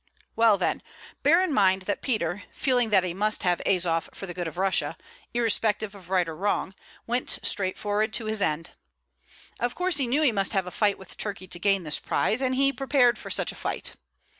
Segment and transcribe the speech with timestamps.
[0.35, 0.81] Well, then,
[1.21, 4.57] bear in mind that Peter, feeling that he must have Azof for the good of
[4.57, 4.97] Russia,
[5.31, 6.73] irrespective of right or wrong,
[7.05, 8.71] went straight forward to his end.
[9.59, 12.41] Of course he knew he must have a fight with Turkey to gain this prize,
[12.41, 13.93] and he prepared for such a fight.